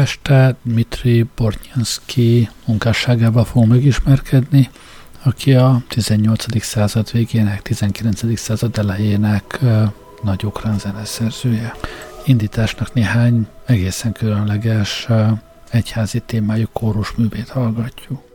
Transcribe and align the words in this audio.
Ma 0.00 0.06
este 0.06 0.56
Dmitri 0.62 1.26
Bornyanski 1.36 2.48
munkásságával 2.64 3.44
fog 3.44 3.66
megismerkedni, 3.66 4.70
aki 5.22 5.54
a 5.54 5.82
18. 5.88 6.62
század 6.62 7.12
végének, 7.12 7.62
19. 7.62 8.38
század 8.38 8.78
elejének 8.78 9.58
nagy 10.22 10.44
ukrán 10.44 10.78
zeneszerzője. 10.78 11.74
Indításnak 12.24 12.92
néhány 12.92 13.46
egészen 13.66 14.12
különleges 14.12 15.08
egyházi 15.70 16.20
témájú 16.20 16.66
kórus 16.72 17.12
művét 17.14 17.48
hallgatjuk. 17.48 18.29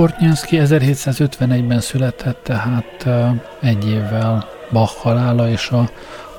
Portnyanszki 0.00 0.58
1751-ben 0.60 1.80
született, 1.80 2.42
tehát 2.42 3.08
egy 3.60 3.88
évvel 3.88 4.48
Bach 4.72 4.96
halála 4.96 5.48
és 5.48 5.70
a 5.70 5.90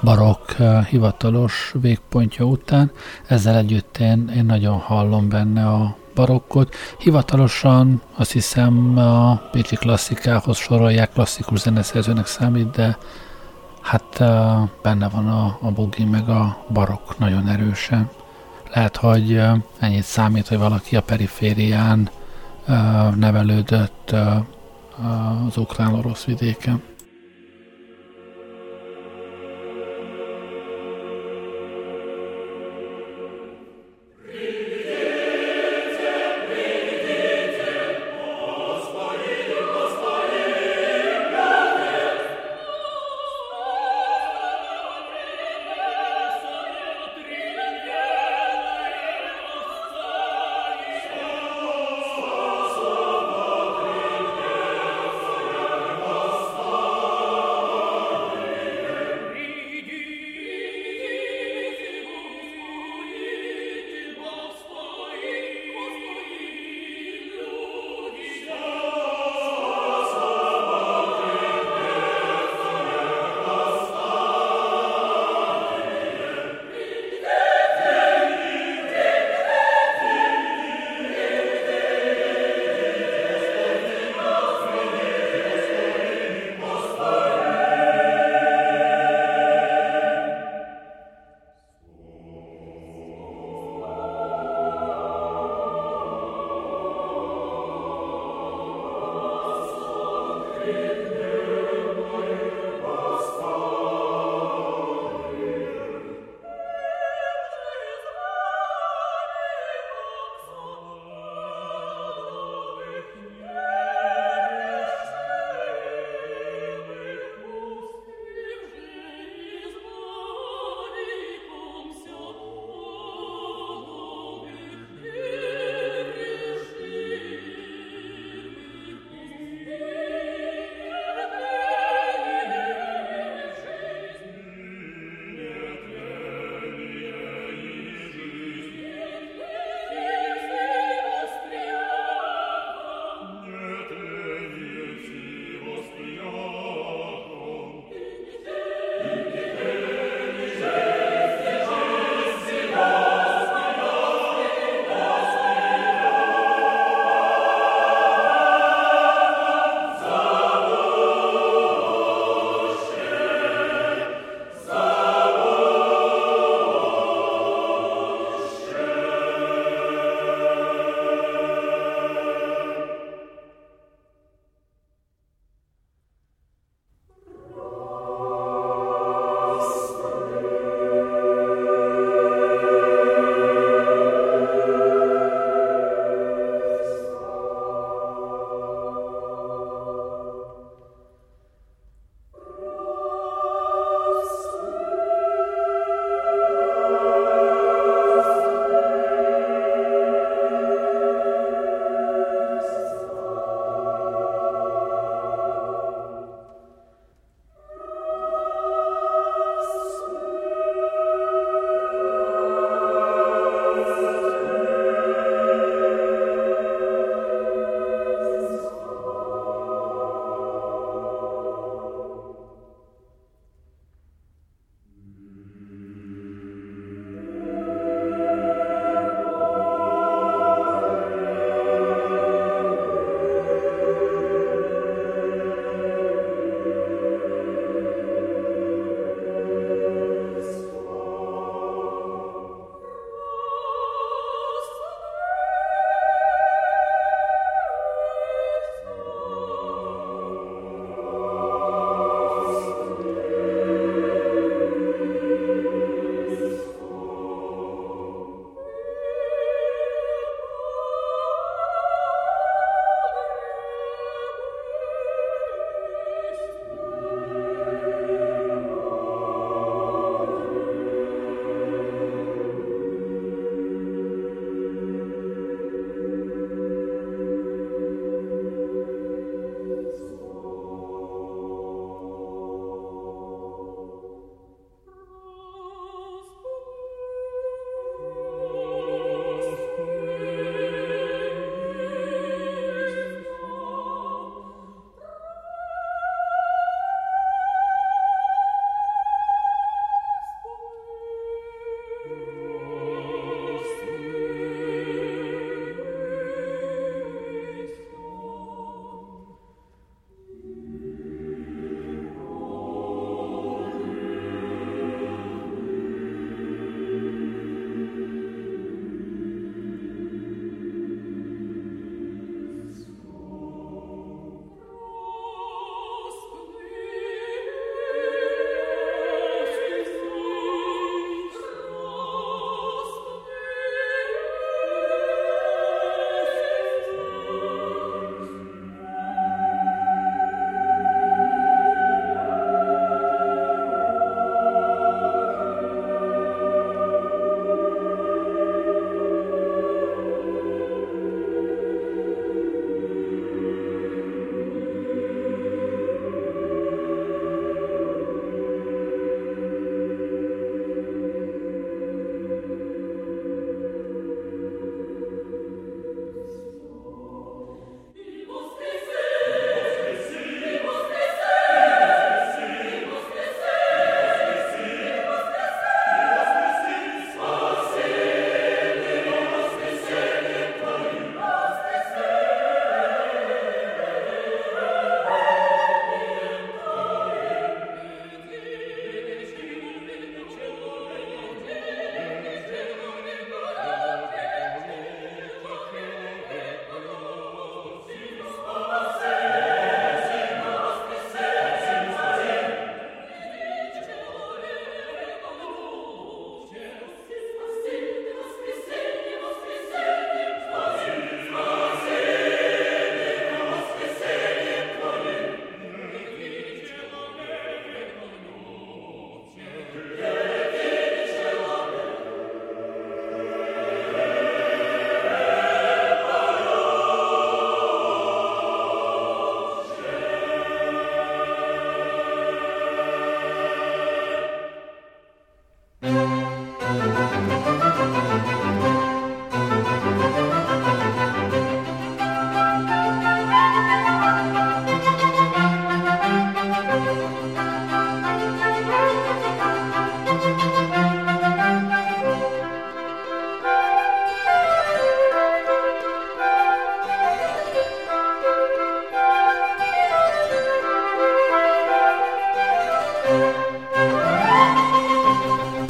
barokk 0.03 0.51
hivatalos 0.89 1.73
végpontja 1.81 2.45
után. 2.45 2.91
Ezzel 3.27 3.57
együtt 3.57 3.97
én, 3.97 4.31
én 4.35 4.45
nagyon 4.45 4.77
hallom 4.77 5.29
benne 5.29 5.67
a 5.67 5.95
barokkot. 6.15 6.75
Hivatalosan 6.99 8.01
azt 8.15 8.31
hiszem 8.31 8.97
a 8.97 9.35
Pécsi 9.51 9.75
klasszikához 9.75 10.57
sorolják, 10.57 11.11
klasszikus 11.11 11.59
zeneszerzőnek 11.59 12.25
számít, 12.25 12.71
de 12.71 12.97
hát 13.81 14.19
benne 14.81 15.09
van 15.09 15.27
a, 15.27 15.57
a 15.61 15.71
bugi 15.71 16.03
meg 16.03 16.29
a 16.29 16.65
barokk 16.73 17.17
nagyon 17.17 17.47
erősen. 17.47 18.09
Lehet, 18.73 18.97
hogy 18.97 19.41
ennyit 19.79 20.03
számít, 20.03 20.47
hogy 20.47 20.57
valaki 20.57 20.95
a 20.95 21.01
periférián 21.01 22.09
nevelődött 23.15 24.15
az 25.47 25.57
ukrán-orosz 25.57 26.23
vidéken. 26.23 26.81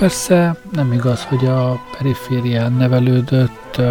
Persze 0.02 0.56
nem 0.72 0.92
igaz, 0.92 1.24
hogy 1.24 1.46
a 1.46 1.80
periférián 1.98 2.74
nevelődött, 2.74 3.82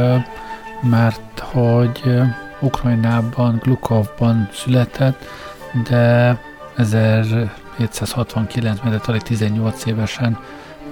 mert 0.83 1.39
hogy 1.39 2.21
Ukrajnában, 2.61 3.59
Glukovban 3.63 4.49
született, 4.53 5.25
de 5.89 6.39
1769 6.77 8.81
ben 8.81 9.01
alig 9.07 9.23
18 9.23 9.85
évesen 9.85 10.39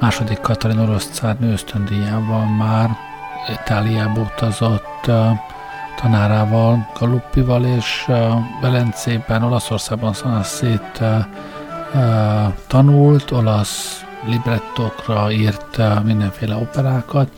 második 0.00 0.40
Katalin 0.40 0.78
orosz 0.78 1.10
cárnő 1.12 1.52
ösztöndíjával 1.52 2.46
már 2.46 2.90
Itáliába 3.62 4.20
utazott 4.20 5.10
tanárával, 6.00 6.90
Galuppival, 6.98 7.64
és 7.64 8.10
Velencében, 8.60 9.42
Olaszországban 9.42 10.12
Szanasszét 10.12 11.02
tanult, 12.66 13.30
olasz 13.30 14.02
librettokra 14.24 15.30
írt 15.30 16.02
mindenféle 16.04 16.56
operákat, 16.56 17.30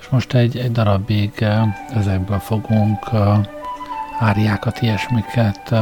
és 0.00 0.08
most 0.08 0.34
egy, 0.34 0.56
egy 0.56 0.72
darabig 0.72 1.46
ezekből 1.94 2.38
fogunk 2.38 3.10
áriákat, 4.18 4.82
ilyesmiket 4.82 5.74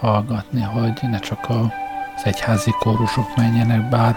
hallgatni, 0.00 0.60
hogy 0.62 0.92
ne 1.02 1.18
csak 1.18 1.46
az 1.48 2.24
egyházi 2.24 2.70
kórusok 2.78 3.36
menjenek, 3.36 3.88
bár 3.88 4.16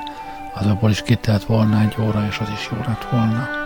az 0.53 0.89
is 0.89 1.01
kitelt 1.01 1.43
volna 1.43 1.79
egy 1.79 1.95
óra, 1.99 2.25
és 2.29 2.39
az 2.39 2.49
is 2.49 2.69
jó 2.71 2.77
lett 2.77 3.07
volna. 3.11 3.60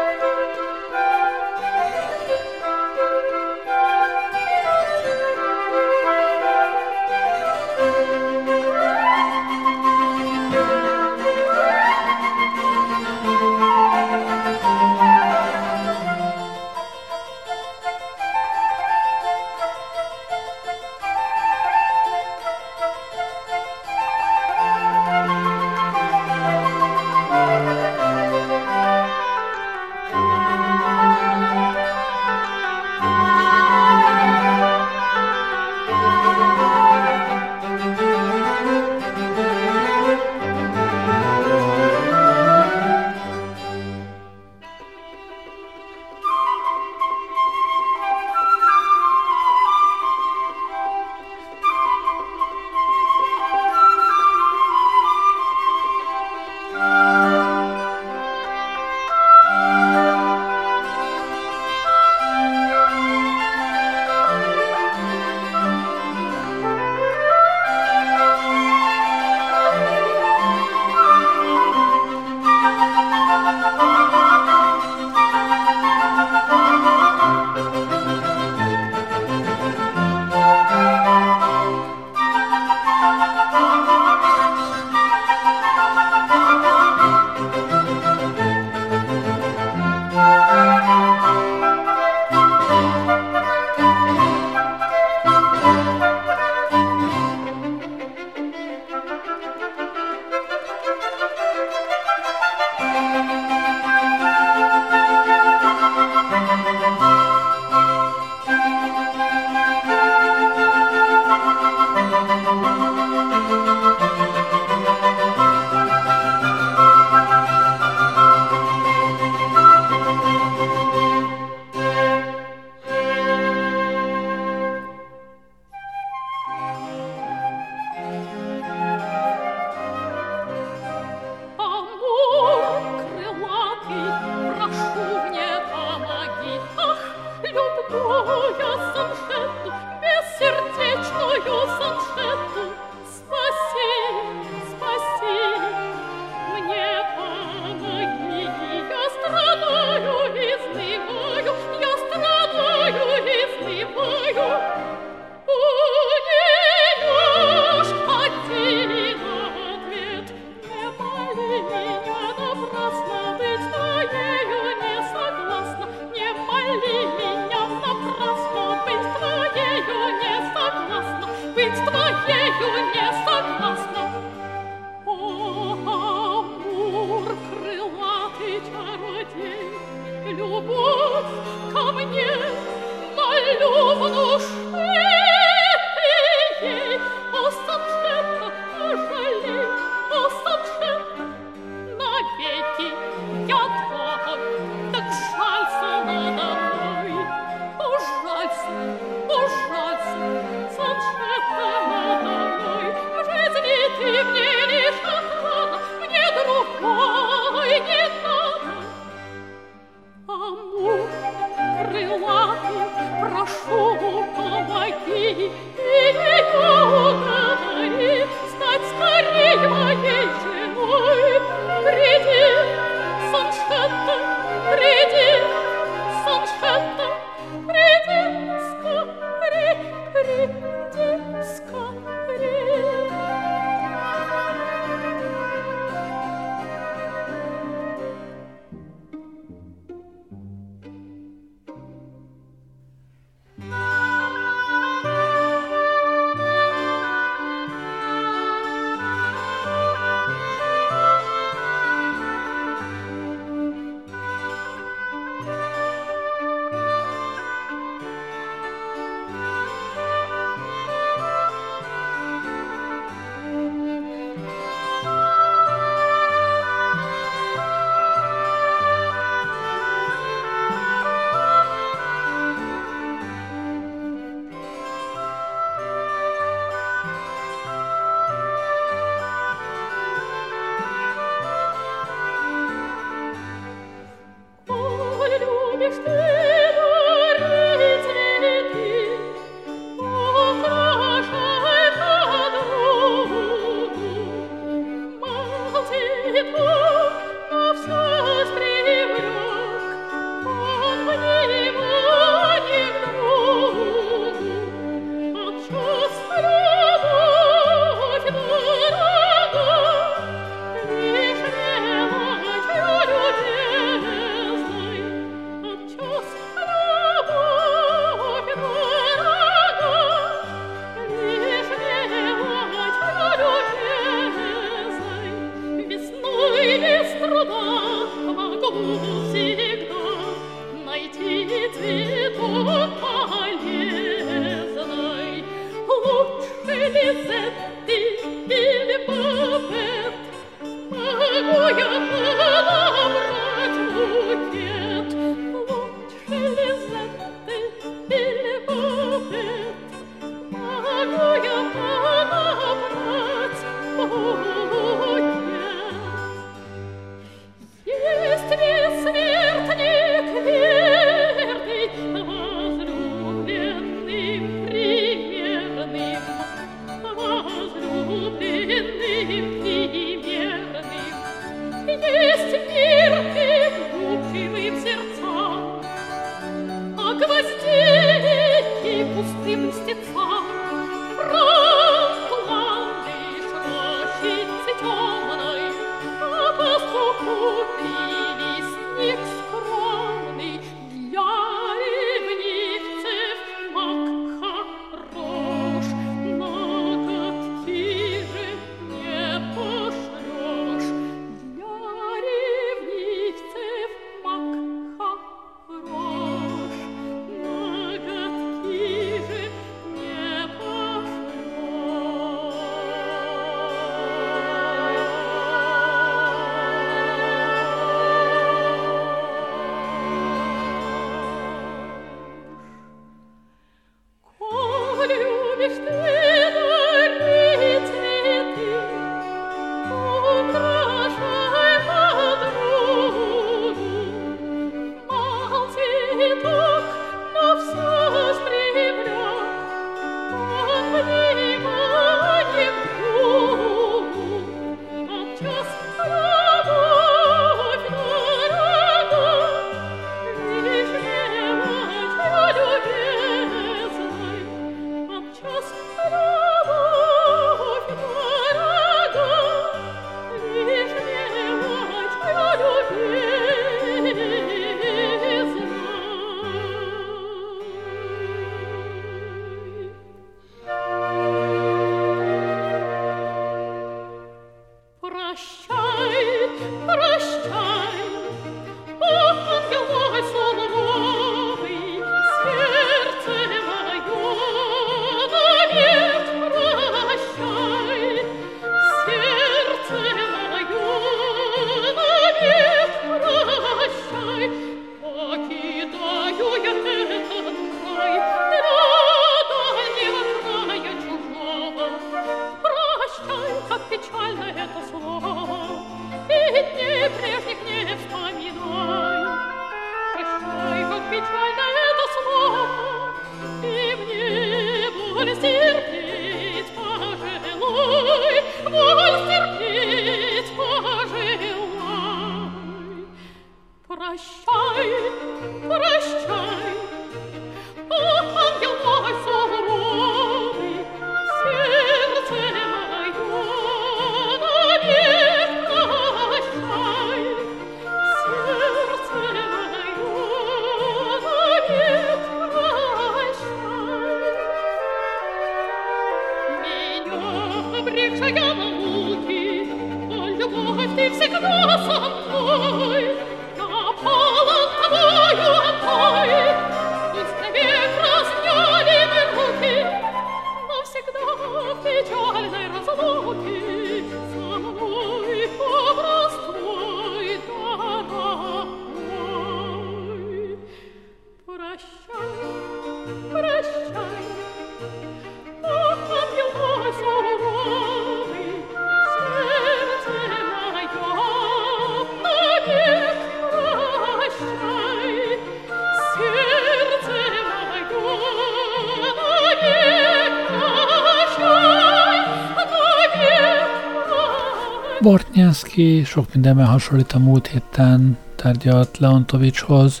Bortnyánszki 595.52 596.04
sok 596.04 596.32
mindenben 596.32 596.66
hasonlít 596.66 597.12
a 597.12 597.18
múlt 597.18 597.46
héten 597.46 598.16
tárgyalt 598.36 598.98
Leontovicshoz, 598.98 600.00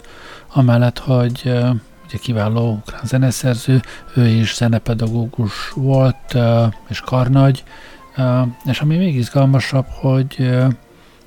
amellett, 0.52 0.98
hogy 0.98 1.40
ugye 2.06 2.18
kiváló 2.20 2.72
ukrán 2.72 3.00
zeneszerző, 3.04 3.80
ő 4.14 4.26
is 4.26 4.54
zenepedagógus 4.54 5.70
volt, 5.74 6.38
és 6.88 7.00
karnagy, 7.00 7.64
és 8.64 8.80
ami 8.80 8.96
még 8.96 9.14
izgalmasabb, 9.14 9.86
hogy 9.88 10.50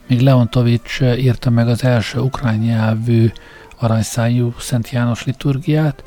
még 0.08 0.20
Leontovics 0.20 1.00
írta 1.02 1.50
meg 1.50 1.68
az 1.68 1.84
első 1.84 2.20
ukrán 2.20 2.56
nyelvű 2.56 3.32
aranyszájú 3.78 4.54
Szent 4.60 4.89
János 4.89 5.26
liturgiát, 5.26 6.04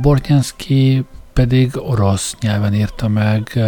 Bortnyánszki 0.00 1.04
pedig 1.32 1.70
orosz 1.76 2.36
nyelven 2.40 2.74
írta 2.74 3.08
meg 3.08 3.60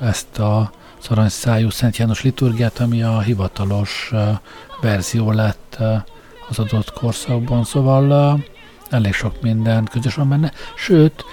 ezt 0.00 0.38
a 0.38 0.70
aranyszájú 1.10 1.70
Szent 1.70 1.96
János 1.96 2.22
liturgiát, 2.22 2.78
ami 2.78 3.02
a 3.02 3.20
hivatalos 3.20 4.12
verzió 4.80 5.30
lett 5.30 5.76
az 6.48 6.58
adott 6.58 6.92
korszakban. 6.92 7.64
Szóval 7.64 8.38
elég 8.90 9.12
sok 9.12 9.42
minden 9.42 9.84
közös 9.84 10.14
van 10.14 10.28
benne, 10.28 10.52
sőt, 10.76 11.24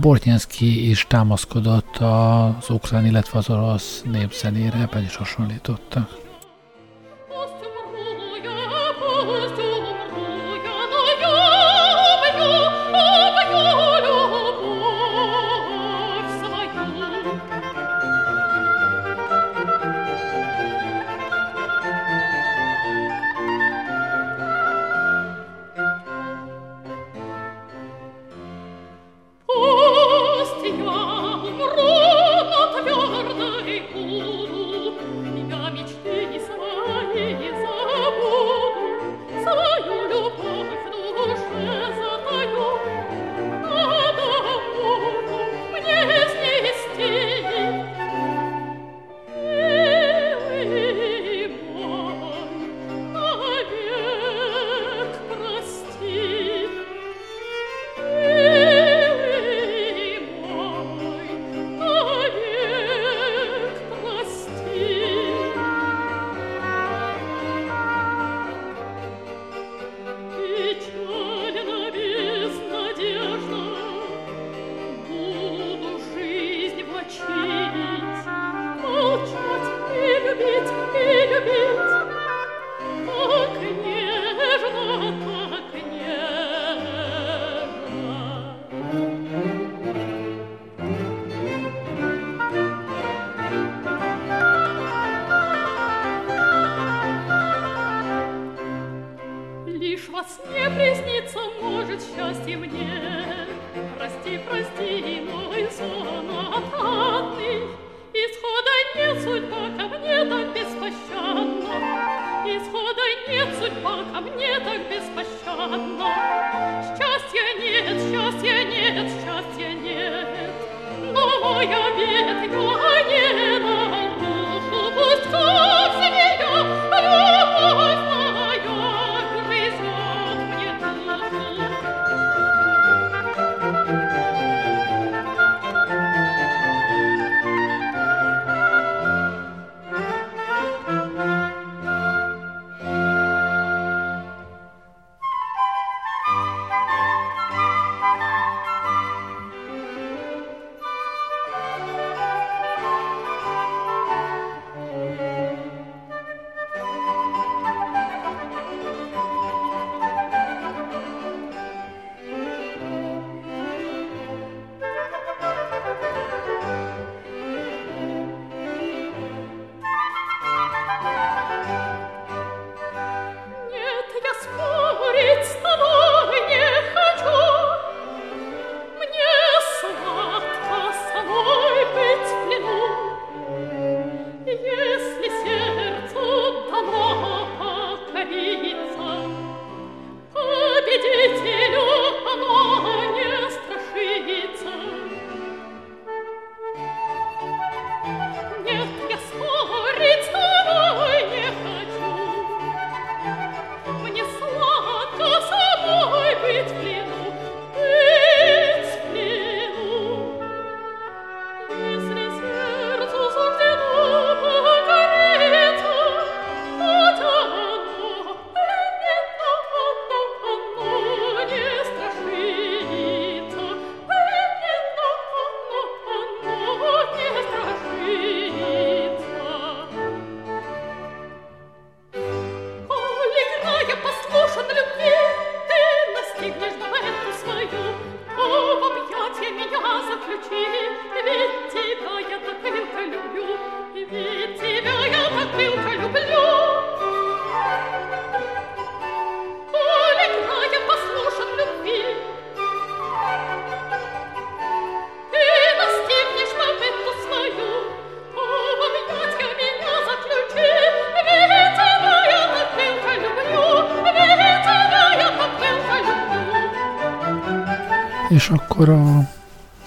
Bortnyanszki 0.00 0.90
is 0.90 1.06
támaszkodott 1.08 1.96
az 1.96 2.70
ukrán, 2.70 3.06
illetve 3.06 3.38
az 3.38 3.50
orosz 3.50 4.02
népzenére, 4.10 4.78
ebben 4.78 5.04
is 5.04 5.16
hasonlítottak. 5.16 6.26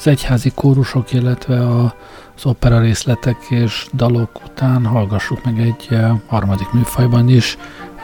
Az 0.01 0.07
egyházi 0.07 0.51
kórusok, 0.55 1.13
illetve 1.13 1.67
a, 1.67 1.95
az 2.35 2.45
opera 2.45 2.79
részletek 2.79 3.37
és 3.49 3.87
dalok 3.93 4.41
után 4.45 4.85
hallgassuk 4.85 5.43
meg 5.43 5.59
egy 5.59 5.87
uh, 5.91 6.11
harmadik 6.27 6.71
műfajban 6.71 7.29
is 7.29 7.57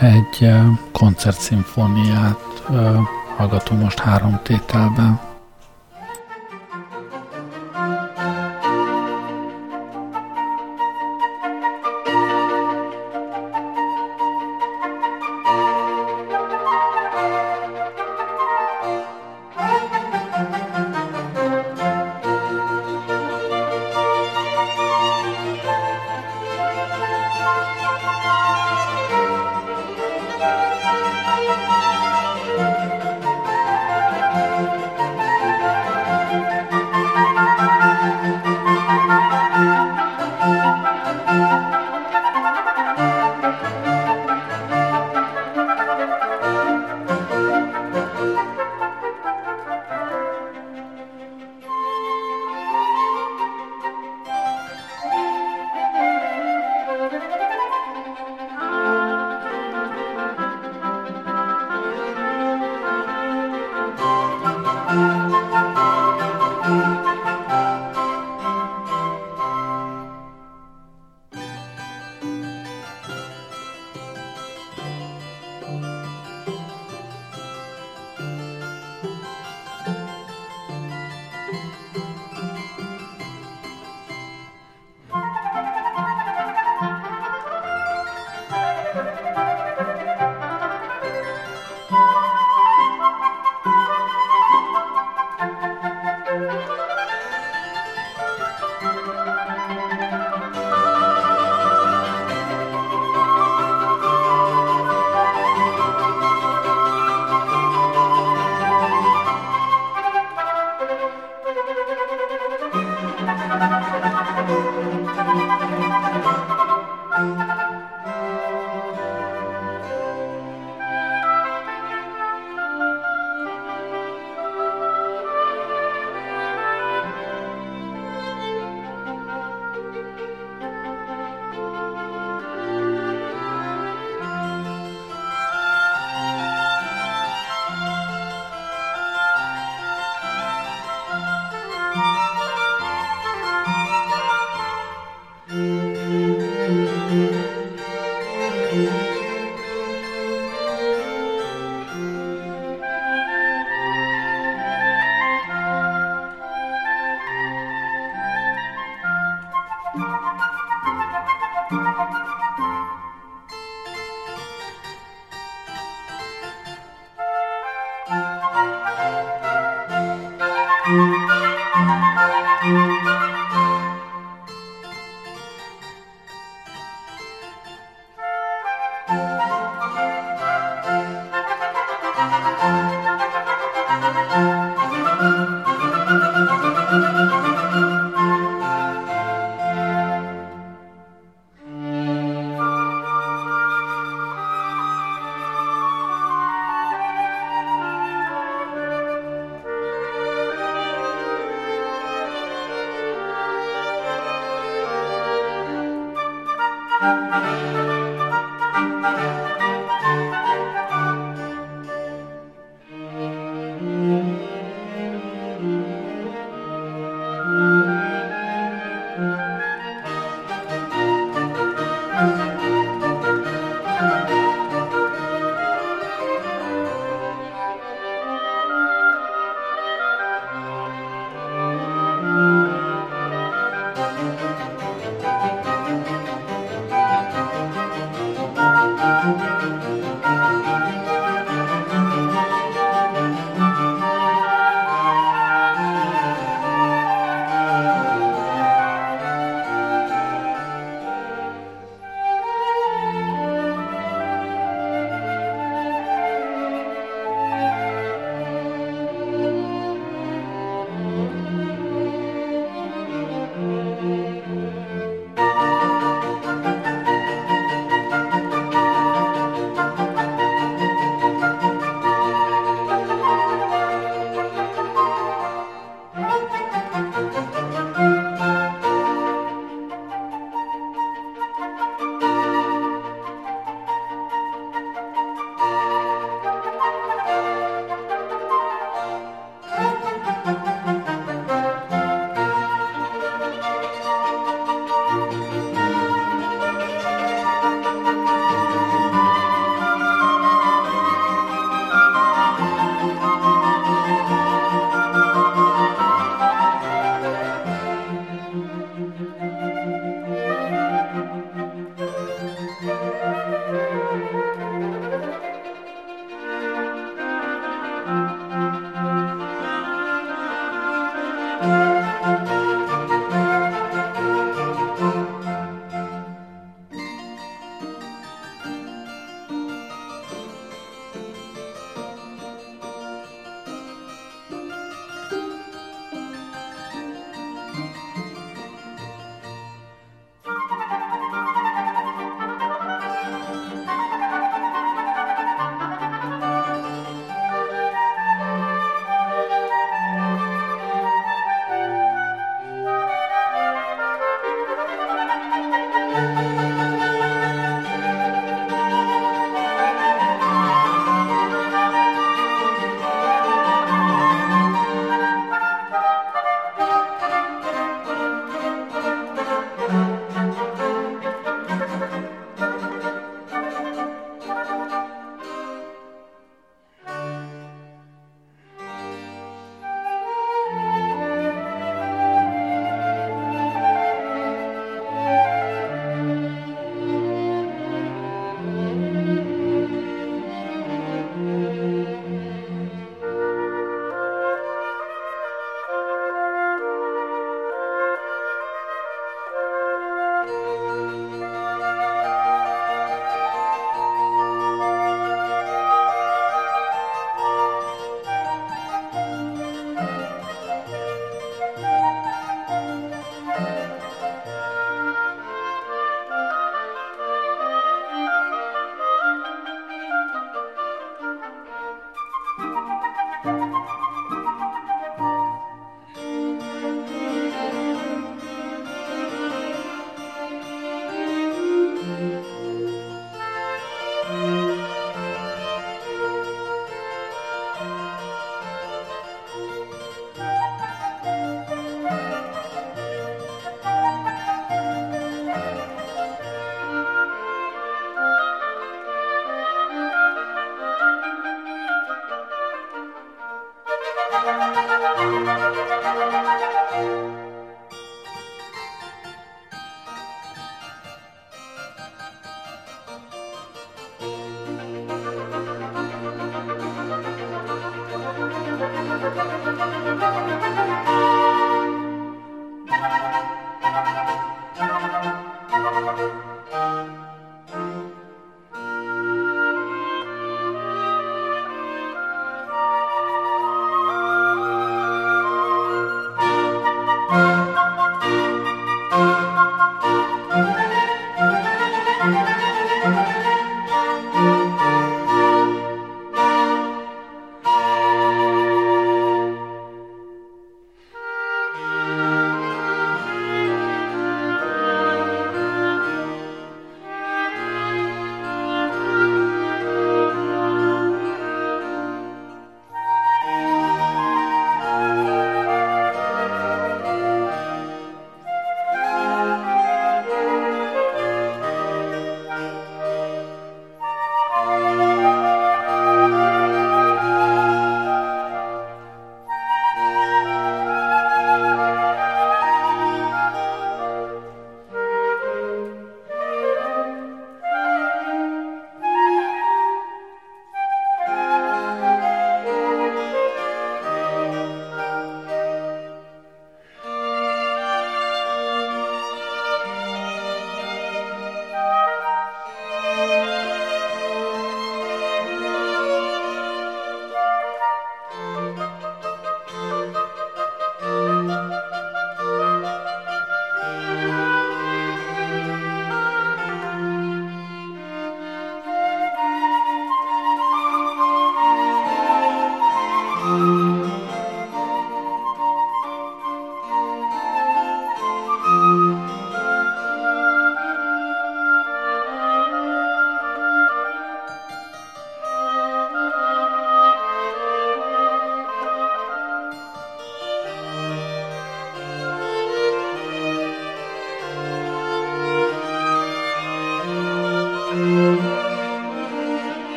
egy 0.00 0.38
uh, 0.40 0.64
koncertszimfóniát 0.92 2.62
uh, 2.68 2.96
hallgatunk 3.36 3.82
most 3.82 3.98
három 3.98 4.40
tételben. 4.42 5.31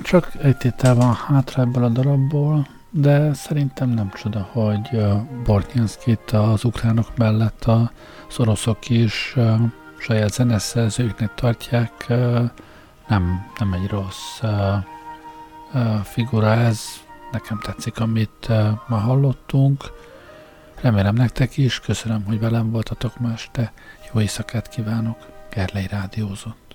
Már 0.00 0.08
csak 0.08 0.32
egy 0.42 0.56
tétel 0.56 0.94
van 0.94 1.14
hátra 1.14 1.62
ebből 1.62 1.84
a 1.84 1.88
darabból, 1.88 2.66
de 2.90 3.34
szerintem 3.34 3.88
nem 3.88 4.10
csoda, 4.14 4.48
hogy 4.52 5.02
Bortnyanszkit 5.44 6.30
az 6.30 6.64
ukránok 6.64 7.16
mellett 7.16 7.64
a 7.64 7.90
oroszok 8.38 8.88
is 8.88 9.36
saját 9.98 10.32
zeneszerzőknek 10.32 11.34
tartják. 11.34 12.06
Nem, 13.08 13.46
nem 13.58 13.72
egy 13.72 13.88
rossz 13.90 14.40
figura 16.02 16.52
ez, 16.52 16.80
nekem 17.32 17.60
tetszik, 17.62 18.00
amit 18.00 18.48
ma 18.88 18.96
hallottunk. 18.96 19.84
Remélem 20.80 21.14
nektek 21.14 21.56
is, 21.56 21.80
köszönöm, 21.80 22.24
hogy 22.24 22.40
velem 22.40 22.70
voltatok 22.70 23.18
ma 23.18 23.32
este. 23.32 23.72
Jó 24.12 24.20
éjszakát 24.20 24.68
kívánok, 24.68 25.26
Gerlei 25.50 25.86
Rádiózott. 25.86 26.69